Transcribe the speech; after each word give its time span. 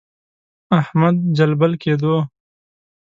احمد 0.79 1.15
جلبل 1.37 1.73
کېدو. 1.83 2.15